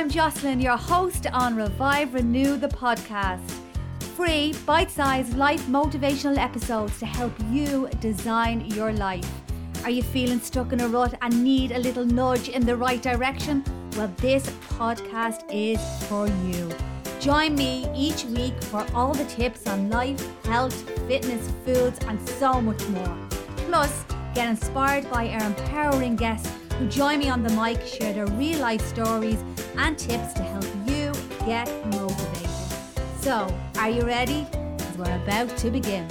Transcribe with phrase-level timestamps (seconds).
[0.00, 3.50] I'm Jocelyn, your host on Revive Renew the podcast.
[4.16, 9.30] Free, bite sized life motivational episodes to help you design your life.
[9.84, 13.02] Are you feeling stuck in a rut and need a little nudge in the right
[13.02, 13.62] direction?
[13.94, 16.70] Well, this podcast is for you.
[17.20, 22.58] Join me each week for all the tips on life, health, fitness, foods, and so
[22.62, 23.18] much more.
[23.68, 28.26] Plus, get inspired by our empowering guests who join me on the mic, share their
[28.28, 29.44] real life stories
[29.76, 31.12] and tips to help you
[31.46, 32.50] get motivated.
[33.20, 34.46] So, are you ready?
[34.96, 36.08] We're about to begin.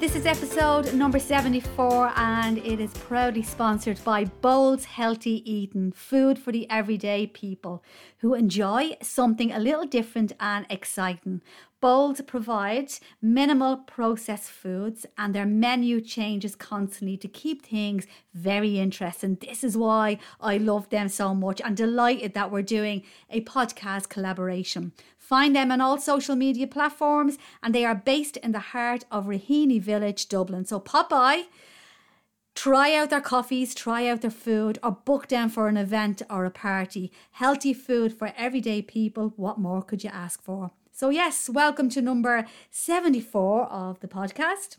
[0.00, 6.38] This is episode number 74 and it is proudly sponsored by Bold's Healthy Eating, food
[6.38, 7.82] for the everyday people
[8.18, 11.40] who enjoy something a little different and exciting.
[11.84, 19.36] Bold provides minimal processed foods and their menu changes constantly to keep things very interesting.
[19.38, 24.08] This is why I love them so much and delighted that we're doing a podcast
[24.08, 24.92] collaboration.
[25.18, 29.26] Find them on all social media platforms and they are based in the heart of
[29.26, 30.64] Raheny Village, Dublin.
[30.64, 31.48] So pop by
[32.54, 36.46] Try out their coffees, try out their food, or book them for an event or
[36.46, 37.12] a party.
[37.32, 39.34] Healthy food for everyday people.
[39.36, 40.70] What more could you ask for?
[40.96, 44.76] So, yes, welcome to number 74 of the podcast.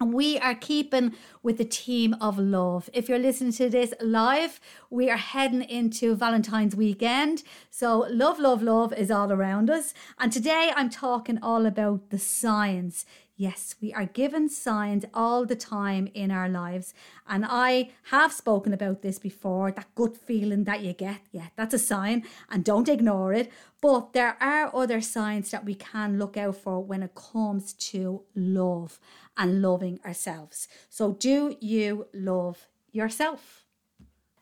[0.00, 2.90] And we are keeping with the team of love.
[2.92, 4.58] If you're listening to this live,
[4.90, 7.44] we are heading into Valentine's weekend.
[7.70, 9.94] So, love, love, love is all around us.
[10.18, 13.06] And today I'm talking all about the signs.
[13.38, 16.94] Yes, we are given signs all the time in our lives.
[17.28, 21.20] And I have spoken about this before that gut feeling that you get.
[21.32, 23.52] Yeah, that's a sign, and don't ignore it.
[23.82, 28.22] But there are other signs that we can look out for when it comes to
[28.34, 28.98] love
[29.36, 30.66] and loving ourselves.
[30.88, 33.66] So, do you love yourself?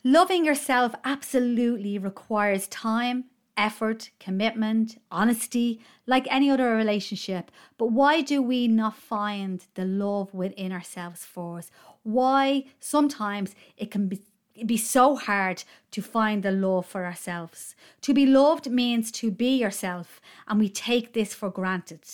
[0.05, 3.25] Loving yourself absolutely requires time
[3.57, 7.51] effort, commitment, honesty, like any other relationship.
[7.79, 11.71] But why do we not find the love within ourselves first?
[12.03, 14.21] Why sometimes it can be
[14.67, 17.75] be so hard to find the love for ourselves.
[18.03, 22.05] To be loved means to be yourself, and we take this for granted.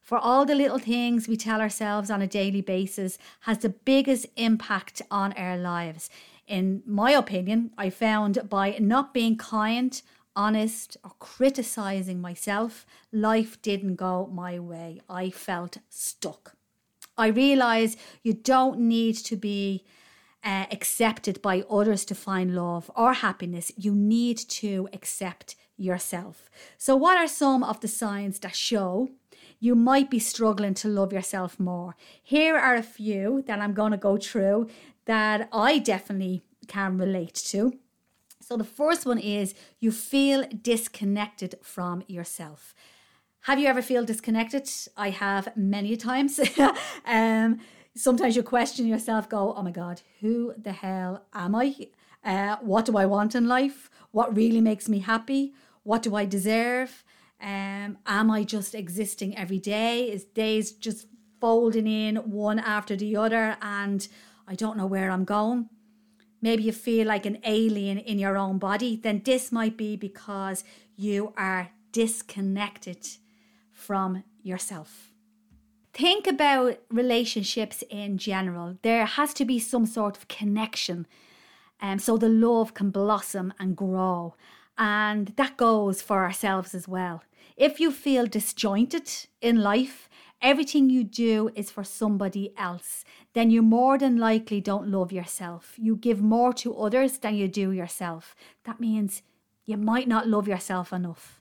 [0.00, 4.26] For all the little things we tell ourselves on a daily basis has the biggest
[4.36, 6.10] impact on our lives.
[6.46, 10.00] In my opinion, I found by not being kind,
[10.44, 15.00] honest or criticizing myself, life didn't go my way.
[15.22, 16.54] I felt stuck.
[17.24, 19.84] I realize you don't need to be
[20.42, 23.70] uh, accepted by others to find love or happiness.
[23.76, 26.48] You need to accept yourself.
[26.78, 29.10] So, what are some of the signs that show
[29.58, 31.94] you might be struggling to love yourself more?
[32.22, 34.68] Here are a few that I'm going to go through
[35.04, 37.78] that I definitely can relate to.
[38.50, 42.74] So the first one is you feel disconnected from yourself.
[43.42, 44.68] Have you ever feel disconnected?
[44.96, 46.40] I have many times.
[47.06, 47.60] um,
[47.94, 51.76] sometimes you question yourself, go, oh my God, who the hell am I?
[52.24, 53.88] Uh, what do I want in life?
[54.10, 55.54] What really makes me happy?
[55.84, 57.04] What do I deserve?
[57.40, 60.10] Um, am I just existing every day?
[60.10, 61.06] Is days just
[61.40, 64.08] folding in one after the other and
[64.48, 65.68] I don't know where I'm going?
[66.40, 70.64] Maybe you feel like an alien in your own body, then this might be because
[70.96, 73.06] you are disconnected
[73.72, 75.12] from yourself.
[75.92, 78.78] Think about relationships in general.
[78.82, 81.06] There has to be some sort of connection
[81.80, 84.34] um, so the love can blossom and grow.
[84.78, 87.22] And that goes for ourselves as well.
[87.56, 90.08] If you feel disjointed in life,
[90.40, 95.74] everything you do is for somebody else, then you more than likely don't love yourself.
[95.76, 98.34] You give more to others than you do yourself.
[98.64, 99.22] That means
[99.64, 101.40] you might not love yourself enough.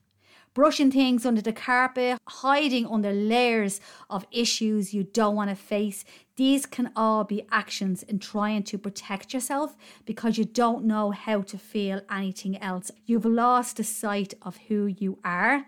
[0.54, 3.80] Brushing things under the carpet, hiding under layers
[4.10, 6.04] of issues you don't want to face,
[6.36, 11.42] these can all be actions in trying to protect yourself because you don't know how
[11.42, 12.92] to feel anything else.
[13.06, 15.66] You've lost the sight of who you are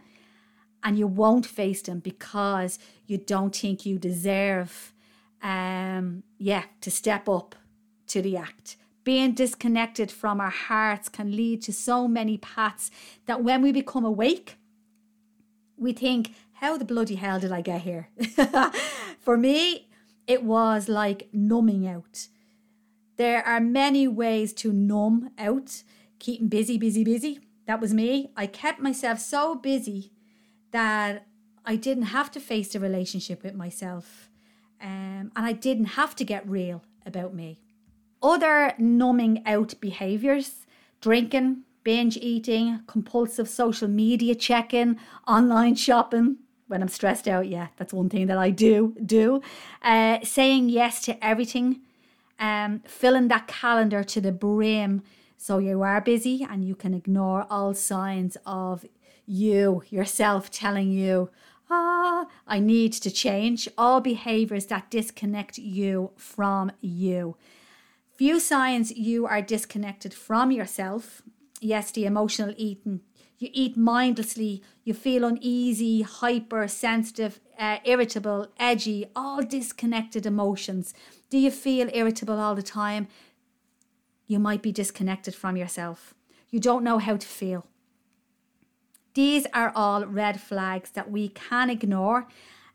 [0.84, 4.94] and you won't face them because you don't think you deserve
[5.42, 7.56] um yeah to step up
[8.08, 8.78] to the act.
[9.04, 12.92] Being disconnected from our hearts can lead to so many paths
[13.26, 14.58] that when we become awake
[15.78, 18.10] we think how the bloody hell did i get here?
[19.20, 19.90] For me
[20.28, 22.28] it was like numbing out.
[23.18, 25.84] There are many ways to numb out
[26.20, 27.40] keeping busy busy busy.
[27.66, 28.32] That was me.
[28.36, 30.12] I kept myself so busy
[30.72, 31.26] that
[31.66, 34.31] I didn't have to face the relationship with myself
[34.82, 37.60] um, and I didn't have to get real about me.
[38.22, 40.66] Other numbing out behaviors,
[41.02, 44.98] drinking, binge eating, compulsive social media checking,
[45.28, 46.38] online shopping.
[46.68, 49.42] When I'm stressed out, yeah, that's one thing that I do do.
[49.82, 51.82] Uh, saying yes to everything,
[52.40, 55.02] um, filling that calendar to the brim
[55.44, 58.86] so you are busy and you can ignore all signs of
[59.26, 61.32] you, yourself telling you,
[61.72, 63.68] ah, I need to change.
[63.78, 67.38] All behaviors that disconnect you from you.
[68.16, 71.22] Few signs you are disconnected from yourself.
[71.60, 73.02] Yes, the emotional eating.
[73.40, 80.94] You eat mindlessly, you feel uneasy, hyper, sensitive, uh, irritable, edgy, all disconnected emotions.
[81.32, 83.08] Do you feel irritable all the time?
[84.28, 86.14] You might be disconnected from yourself.
[86.52, 87.66] You don't know how to feel.
[89.14, 92.28] These are all red flags that we can ignore.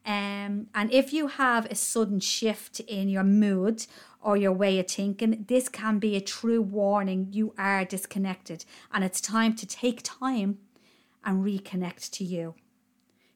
[0.05, 3.87] Um, and if you have a sudden shift in your mood
[4.21, 9.03] or your way of thinking, this can be a true warning you are disconnected and
[9.03, 10.59] it's time to take time
[11.25, 12.55] and reconnect to you.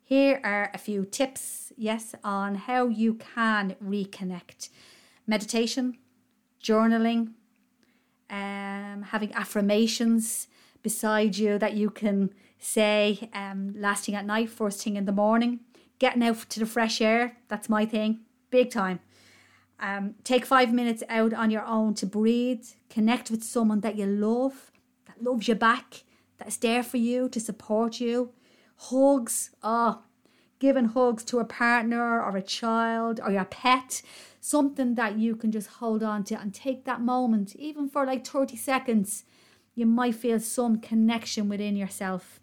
[0.05, 4.69] Here are a few tips, yes, on how you can reconnect
[5.27, 5.99] meditation,
[6.63, 7.35] journaling,
[8.29, 10.49] um, having affirmations
[10.83, 15.13] beside you that you can say um, last thing at night, first thing in the
[15.13, 15.61] morning,
[15.99, 17.39] getting out to the fresh air.
[17.49, 18.21] That's my thing,
[18.51, 19.01] big time.
[19.81, 24.05] Um, take five minutes out on your own to breathe, connect with someone that you
[24.05, 24.71] love,
[25.07, 26.05] that loves you back,
[26.37, 28.33] that's there for you to support you.
[28.77, 30.03] Hugs, oh,
[30.59, 34.03] giving hugs to a partner or a child or your pet,
[34.41, 38.27] something that you can just hold on to and take that moment, even for like
[38.27, 39.25] 30 seconds.
[39.75, 42.41] You might feel some connection within yourself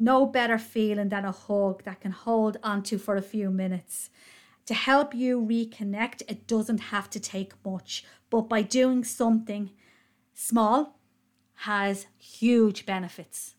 [0.00, 4.10] no better feeling than a hug that can hold onto for a few minutes.
[4.66, 9.70] To help you reconnect, it doesn't have to take much, but by doing something
[10.32, 10.98] small
[11.54, 13.54] has huge benefits.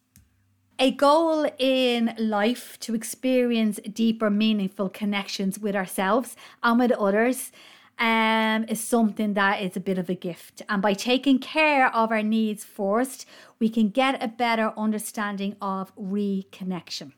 [0.79, 7.51] A goal in life to experience deeper, meaningful connections with ourselves and with others
[8.01, 10.63] um, is something that is a bit of a gift.
[10.67, 13.27] And by taking care of our needs first,
[13.59, 17.13] we can get a better understanding of reconnection.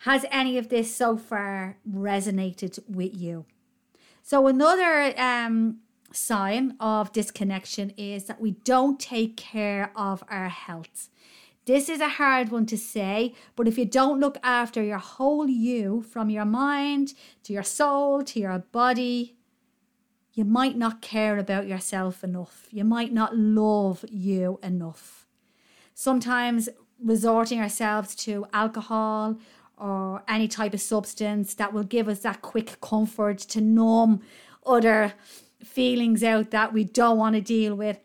[0.00, 3.44] Has any of this so far resonated with you?
[4.22, 5.80] So, another um,
[6.12, 11.10] sign of disconnection is that we don't take care of our health.
[11.66, 15.48] This is a hard one to say, but if you don't look after your whole
[15.48, 19.35] you, from your mind to your soul to your body,
[20.36, 22.68] you might not care about yourself enough.
[22.70, 25.26] You might not love you enough.
[25.94, 26.68] Sometimes
[27.02, 29.38] resorting ourselves to alcohol
[29.78, 34.20] or any type of substance that will give us that quick comfort to numb
[34.66, 35.14] other
[35.64, 37.98] feelings out that we don't want to deal with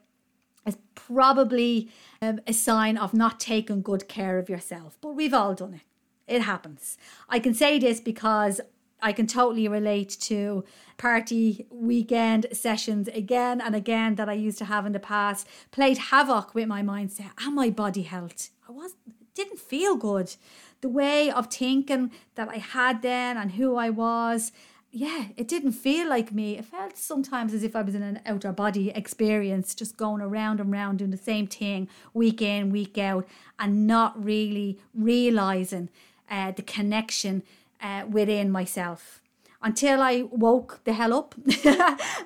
[0.65, 1.89] is probably
[2.21, 4.97] um, a sign of not taking good care of yourself.
[5.01, 6.33] But we've all done it.
[6.33, 6.97] It happens.
[7.27, 8.61] I can say this because
[9.01, 10.63] I can totally relate to
[10.97, 15.47] party weekend sessions again and again that I used to have in the past.
[15.71, 18.51] Played havoc with my mindset and my body health.
[18.67, 18.95] I was
[19.33, 20.35] didn't feel good.
[20.81, 24.51] The way of thinking that I had then and who I was,
[24.91, 26.57] yeah, it didn't feel like me.
[26.57, 30.59] It felt sometimes as if I was in an outer body experience, just going around
[30.59, 33.25] and round doing the same thing week in, week out,
[33.57, 35.89] and not really realizing
[36.29, 37.43] uh, the connection
[37.81, 39.21] uh, within myself
[39.61, 41.35] until I woke the hell up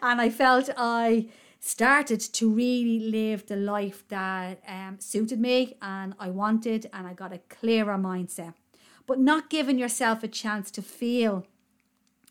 [0.01, 1.27] and I felt I
[1.59, 7.13] started to really live the life that um, suited me and I wanted, and I
[7.13, 8.53] got a clearer mindset.
[9.07, 11.45] But not giving yourself a chance to feel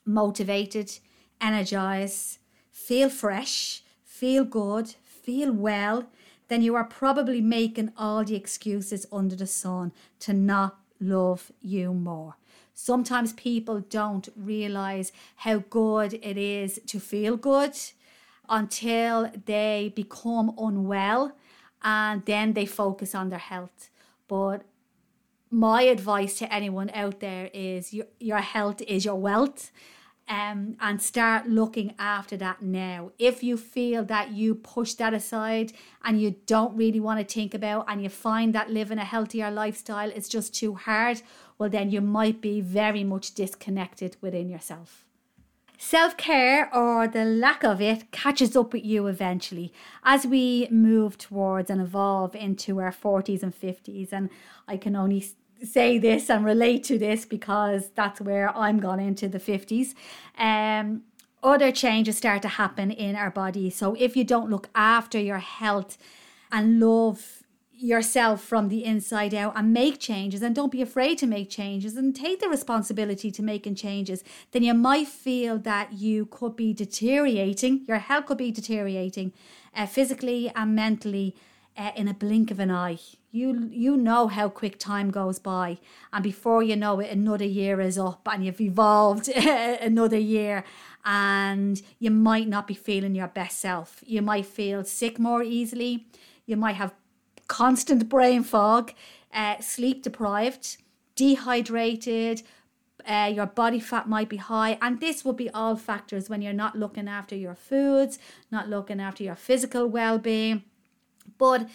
[0.04, 0.98] motivated,
[1.40, 2.38] energized,
[2.70, 6.06] feel fresh, feel good, feel well,
[6.48, 11.92] then you are probably making all the excuses under the sun to not love you
[11.92, 12.36] more.
[12.74, 17.74] Sometimes people don't realize how good it is to feel good
[18.48, 21.36] until they become unwell
[21.82, 23.90] and then they focus on their health.
[24.26, 24.64] But
[25.50, 29.70] my advice to anyone out there is your, your health is your wealth.
[30.26, 33.10] Um, and start looking after that now.
[33.18, 37.52] If you feel that you push that aside and you don't really want to think
[37.52, 41.20] about, and you find that living a healthier lifestyle is just too hard,
[41.58, 45.04] well, then you might be very much disconnected within yourself.
[45.76, 51.18] Self care or the lack of it catches up with you eventually as we move
[51.18, 54.12] towards and evolve into our 40s and 50s.
[54.12, 54.30] And
[54.66, 55.20] I can only
[55.64, 59.94] say this and relate to this because that's where I'm gone into the 50s.
[60.38, 61.02] Um,
[61.42, 63.70] other changes start to happen in our body.
[63.70, 65.98] So if you don't look after your health
[66.50, 67.42] and love
[67.76, 71.96] yourself from the inside out and make changes and don't be afraid to make changes
[71.96, 76.72] and take the responsibility to making changes, then you might feel that you could be
[76.72, 79.32] deteriorating, your health could be deteriorating
[79.76, 81.34] uh, physically and mentally
[81.76, 82.98] uh, in a blink of an eye.
[83.34, 85.78] You you know how quick time goes by,
[86.12, 90.62] and before you know it, another year is up, and you've evolved another year,
[91.04, 94.04] and you might not be feeling your best self.
[94.06, 96.06] You might feel sick more easily.
[96.46, 96.94] You might have
[97.48, 98.92] constant brain fog,
[99.32, 100.76] uh, sleep deprived,
[101.16, 102.44] dehydrated,
[103.04, 106.52] uh, your body fat might be high, and this will be all factors when you're
[106.52, 108.16] not looking after your foods,
[108.52, 110.62] not looking after your physical well being.
[111.36, 111.68] But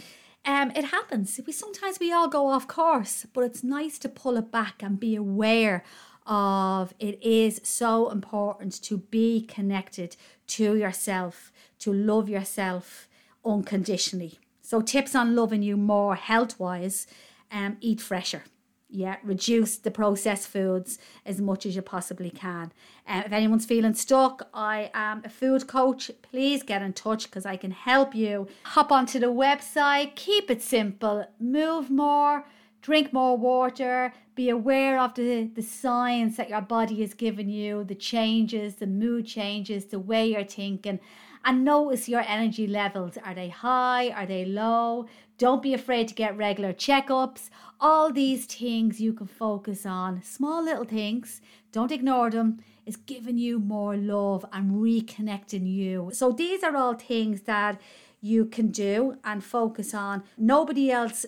[0.45, 1.39] um, it happens.
[1.45, 4.99] We sometimes we all go off course, but it's nice to pull it back and
[4.99, 5.83] be aware
[6.25, 10.15] of it is so important to be connected
[10.47, 13.07] to yourself, to love yourself
[13.43, 14.39] unconditionally.
[14.61, 17.07] So, tips on loving you more health wise
[17.51, 18.43] um, eat fresher.
[18.91, 22.71] Yeah, reduce the processed foods as much as you possibly can.
[23.07, 26.09] Uh, if anyone's feeling stuck, I am a food coach.
[26.23, 28.47] Please get in touch because I can help you.
[28.63, 32.45] Hop onto the website, keep it simple, move more,
[32.81, 37.83] drink more water, be aware of the, the signs that your body is giving you,
[37.83, 40.99] the changes, the mood changes, the way you're thinking
[41.45, 43.17] and notice your energy levels.
[43.23, 44.09] Are they high?
[44.09, 45.07] Are they low?
[45.37, 47.49] Don't be afraid to get regular checkups.
[47.79, 53.37] All these things you can focus on, small little things, don't ignore them, is giving
[53.37, 56.09] you more love and reconnecting you.
[56.13, 57.79] So, these are all things that
[58.21, 60.23] you can do and focus on.
[60.37, 61.25] Nobody else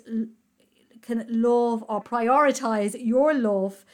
[1.02, 3.86] can love or prioritize your love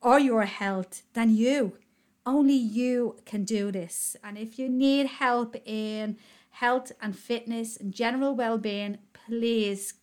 [0.00, 1.78] or your health than you.
[2.26, 4.16] Only you can do this.
[4.22, 6.16] And if you need help in
[6.50, 9.94] health and fitness and general well being, please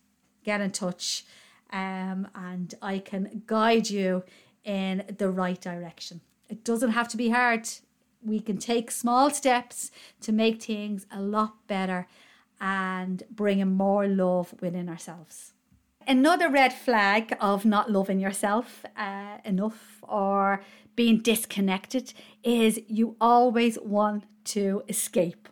[0.44, 1.24] get in touch
[1.72, 4.24] um, and I can guide you
[4.64, 6.20] in the right direction.
[6.48, 7.68] It doesn't have to be hard.
[8.22, 9.90] We can take small steps
[10.22, 12.08] to make things a lot better
[12.60, 15.52] and bring in more love within ourselves.
[16.08, 20.62] Another red flag of not loving yourself uh, enough or
[20.94, 25.48] being disconnected is you always want to escape.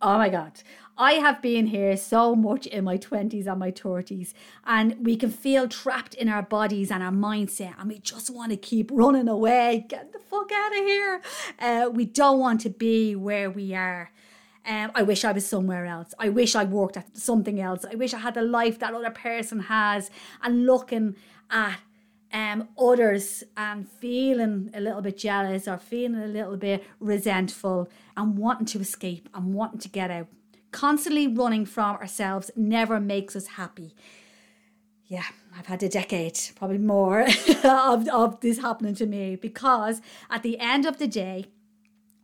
[0.00, 0.62] Oh my God.
[0.96, 4.32] I have been here so much in my 20s and my 30s,
[4.64, 8.50] and we can feel trapped in our bodies and our mindset, and we just want
[8.52, 11.20] to keep running away, get the fuck out of here.
[11.58, 14.10] Uh, we don't want to be where we are.
[14.66, 16.12] Um, I wish I was somewhere else.
[16.18, 17.84] I wish I worked at something else.
[17.90, 20.10] I wish I had the life that other person has,
[20.42, 21.14] and looking
[21.50, 21.78] at
[22.32, 28.36] um, others and feeling a little bit jealous or feeling a little bit resentful and
[28.36, 30.26] wanting to escape and wanting to get out.
[30.72, 33.94] Constantly running from ourselves never makes us happy.
[35.06, 35.24] Yeah,
[35.56, 37.22] I've had a decade, probably more,
[37.64, 41.46] of, of this happening to me because at the end of the day,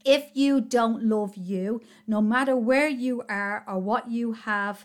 [0.05, 4.85] if you don't love you, no matter where you are or what you have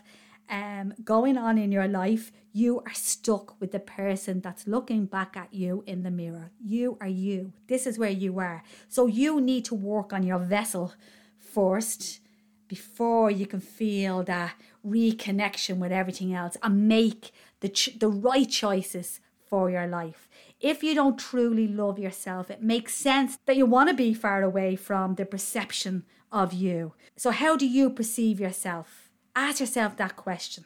[0.50, 5.36] um, going on in your life, you are stuck with the person that's looking back
[5.36, 6.50] at you in the mirror.
[6.64, 7.52] You are you.
[7.66, 8.62] This is where you are.
[8.88, 10.94] So you need to work on your vessel
[11.38, 12.20] first
[12.66, 14.54] before you can feel that
[14.86, 20.28] reconnection with everything else and make the, ch- the right choices for your life.
[20.60, 24.42] If you don't truly love yourself, it makes sense that you want to be far
[24.42, 26.94] away from the perception of you.
[27.16, 29.08] So, how do you perceive yourself?
[29.38, 30.64] ask yourself that question.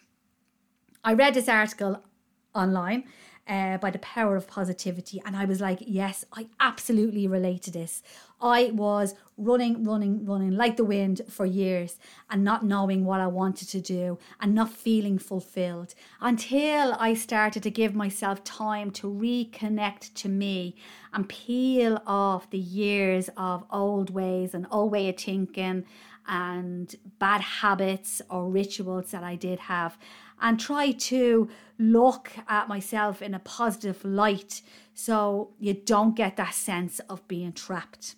[1.05, 2.03] I read this article
[2.55, 3.05] online
[3.47, 7.71] uh, by the power of positivity, and I was like, yes, I absolutely relate to
[7.71, 8.03] this.
[8.43, 13.29] I was running, running, running like the wind for years and not knowing what I
[13.29, 19.07] wanted to do and not feeling fulfilled until I started to give myself time to
[19.07, 20.77] reconnect to me
[21.13, 25.85] and peel off the years of old ways and old way of thinking
[26.27, 29.99] and bad habits or rituals that I did have
[30.41, 34.63] and try to look at myself in a positive light
[34.95, 38.17] so you don't get that sense of being trapped.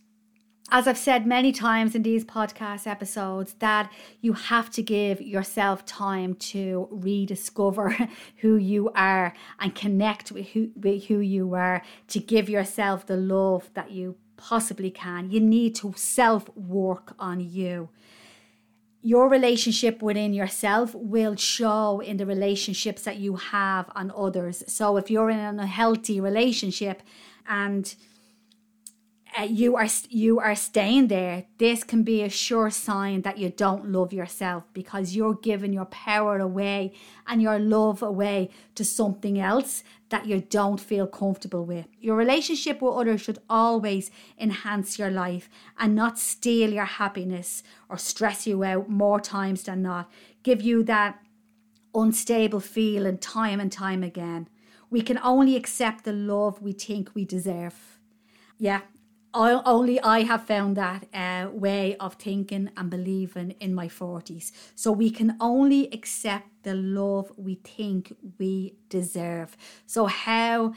[0.70, 5.84] As I've said many times in these podcast episodes, that you have to give yourself
[5.84, 7.96] time to rediscover
[8.38, 13.16] who you are and connect with who, with who you are, to give yourself the
[13.16, 15.30] love that you possibly can.
[15.30, 17.90] You need to self work on you.
[19.02, 24.64] Your relationship within yourself will show in the relationships that you have on others.
[24.66, 27.02] So if you're in a healthy relationship
[27.46, 27.94] and
[29.36, 31.44] uh, you are you are staying there.
[31.58, 35.86] This can be a sure sign that you don't love yourself because you're giving your
[35.86, 36.92] power away
[37.26, 41.86] and your love away to something else that you don't feel comfortable with.
[42.00, 45.48] Your relationship with others should always enhance your life
[45.78, 50.12] and not steal your happiness or stress you out more times than not.
[50.44, 51.20] Give you that
[51.92, 54.48] unstable feeling time and time again.
[54.90, 57.98] We can only accept the love we think we deserve.
[58.58, 58.82] Yeah
[59.34, 64.52] I, only I have found that uh, way of thinking and believing in my 40s.
[64.76, 69.56] So we can only accept the love we think we deserve.
[69.86, 70.74] So, how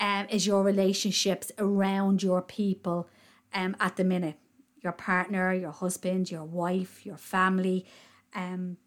[0.00, 3.08] um, is your relationships around your people
[3.54, 4.36] um, at the minute?
[4.82, 7.86] Your partner, your husband, your wife, your family.
[8.34, 8.78] Um,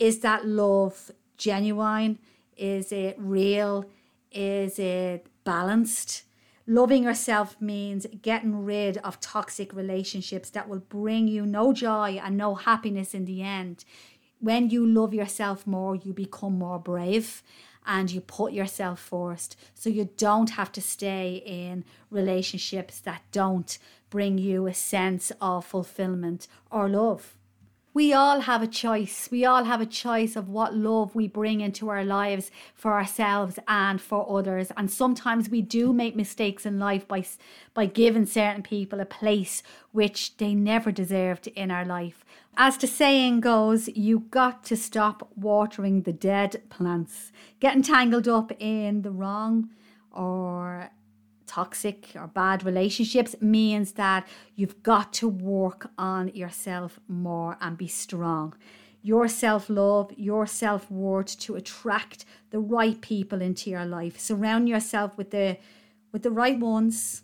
[0.00, 2.18] is that love genuine?
[2.56, 3.84] Is it real?
[4.32, 6.24] Is it balanced?
[6.66, 12.38] Loving yourself means getting rid of toxic relationships that will bring you no joy and
[12.38, 13.84] no happiness in the end.
[14.40, 17.42] When you love yourself more, you become more brave
[17.86, 19.56] and you put yourself first.
[19.74, 23.76] So you don't have to stay in relationships that don't
[24.08, 27.36] bring you a sense of fulfillment or love
[27.94, 29.28] we all have a choice.
[29.30, 33.60] We all have a choice of what love we bring into our lives for ourselves
[33.68, 34.72] and for others.
[34.76, 37.24] And sometimes we do make mistakes in life by,
[37.72, 42.24] by giving certain people a place which they never deserved in our life.
[42.56, 47.30] As the saying goes, you got to stop watering the dead plants.
[47.60, 49.70] Getting tangled up in the wrong
[50.10, 50.90] or
[51.46, 57.88] toxic or bad relationships means that you've got to work on yourself more and be
[57.88, 58.54] strong.
[59.02, 64.18] Your self love, your self worth to attract the right people into your life.
[64.18, 65.58] Surround yourself with the
[66.12, 67.22] with the right ones.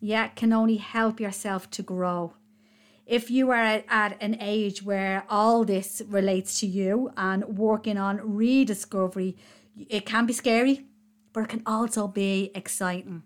[0.00, 2.34] Yeah, can only help yourself to grow.
[3.06, 7.96] If you are at, at an age where all this relates to you and working
[7.96, 9.36] on rediscovery,
[9.88, 10.86] it can be scary
[11.36, 13.22] but it can also be exciting.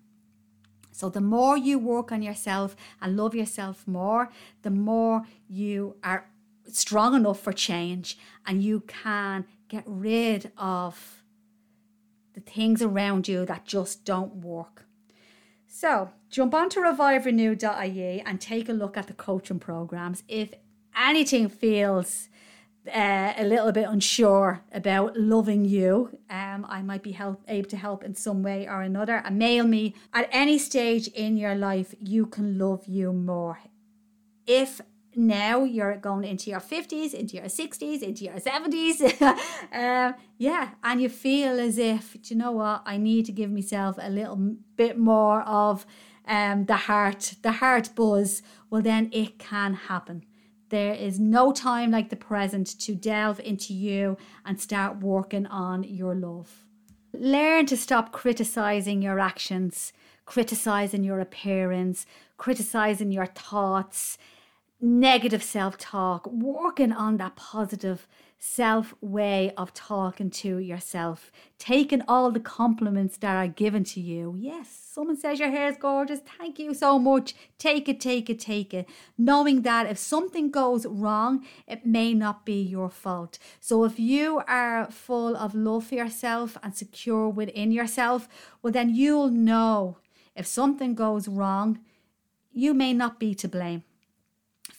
[0.91, 4.31] So, the more you work on yourself and love yourself more,
[4.63, 6.27] the more you are
[6.67, 11.23] strong enough for change and you can get rid of
[12.35, 14.87] the things around you that just don't work.
[15.69, 20.25] So, jump on onto reviverenew.ie and take a look at the coaching programs.
[20.27, 20.53] If
[20.99, 22.29] anything feels
[22.89, 27.77] uh, a little bit unsure about loving you, um, I might be help, able to
[27.77, 29.23] help in some way or another.
[29.25, 33.59] And mail me at any stage in your life, you can love you more.
[34.47, 34.81] If
[35.15, 39.21] now you're going into your 50s, into your 60s, into your 70s,
[39.73, 43.51] um, yeah, and you feel as if, do you know what, I need to give
[43.51, 45.85] myself a little bit more of
[46.27, 50.25] um, the heart, the heart buzz, well, then it can happen
[50.71, 55.85] there is no time like the present to delve into you and start working on
[55.85, 56.65] your love.
[57.13, 59.93] Learn to stop criticizing your actions,
[60.25, 62.07] criticizing your appearance,
[62.37, 64.17] criticizing your thoughts,
[64.81, 68.07] negative self talk, working on that positive
[68.39, 74.35] self way of talking to yourself, taking all the compliments that are given to you.
[74.39, 76.21] Yes, someone says your hair is gorgeous.
[76.39, 77.35] Thank you so much.
[77.59, 78.89] Take it, take it, take it.
[79.19, 83.39] Knowing that if something goes wrong, it may not be your fault.
[83.61, 88.29] So if you are full of love for yourself and secure within yourself,
[88.63, 89.99] well, then you'll know
[90.35, 91.81] if something goes wrong,
[92.53, 93.85] you may not be to blame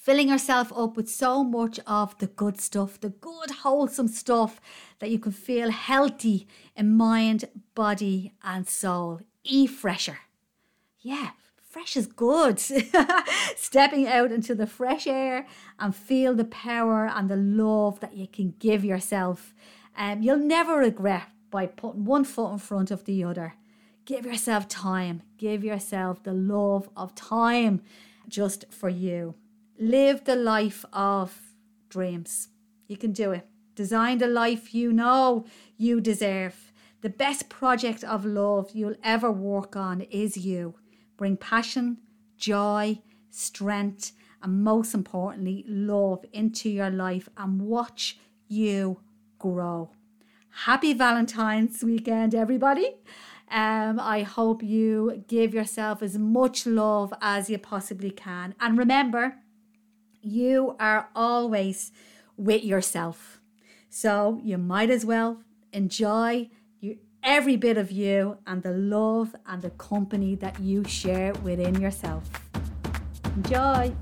[0.01, 4.59] filling yourself up with so much of the good stuff, the good, wholesome stuff
[4.97, 9.21] that you can feel healthy in mind, body, and soul.
[9.43, 10.19] E fresher.
[10.99, 12.59] Yeah, fresh is good.
[13.55, 15.45] Stepping out into the fresh air
[15.79, 19.53] and feel the power and the love that you can give yourself.
[19.95, 23.53] Um, you'll never regret by putting one foot in front of the other.
[24.05, 25.21] Give yourself time.
[25.37, 27.81] Give yourself the love of time
[28.27, 29.35] just for you.
[29.83, 31.41] Live the life of
[31.89, 32.49] dreams.
[32.87, 33.47] You can do it.
[33.73, 36.71] Design the life you know you deserve.
[37.01, 40.75] The best project of love you'll ever work on is you.
[41.17, 41.97] Bring passion,
[42.37, 44.11] joy, strength,
[44.43, 48.99] and most importantly, love into your life and watch you
[49.39, 49.89] grow.
[50.65, 52.97] Happy Valentine's weekend, everybody.
[53.49, 58.53] Um, I hope you give yourself as much love as you possibly can.
[58.59, 59.37] And remember,
[60.21, 61.91] you are always
[62.37, 63.39] with yourself.
[63.89, 65.41] So you might as well
[65.73, 71.33] enjoy you, every bit of you and the love and the company that you share
[71.43, 72.29] within yourself.
[73.35, 73.93] Enjoy!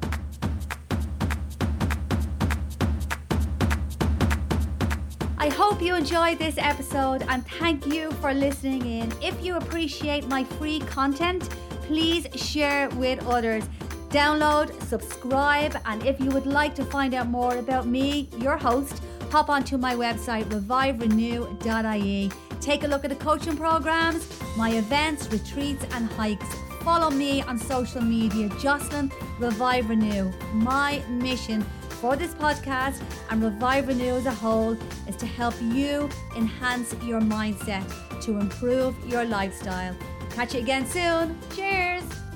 [5.38, 9.14] I hope you enjoyed this episode and thank you for listening in.
[9.22, 11.50] If you appreciate my free content,
[11.84, 13.64] please share with others.
[14.10, 19.04] Download, subscribe, and if you would like to find out more about me, your host,
[19.30, 22.32] hop onto my website reviverenew.ie.
[22.60, 26.48] Take a look at the coaching programs, my events, retreats, and hikes.
[26.82, 30.32] Follow me on social media, Jocelyn Revive Renew.
[30.54, 31.62] My mission
[32.02, 34.76] for this podcast and Revive Renew as a whole
[35.08, 37.86] is to help you enhance your mindset
[38.24, 39.96] to improve your lifestyle.
[40.32, 41.38] Catch you again soon.
[41.56, 42.29] Cheers.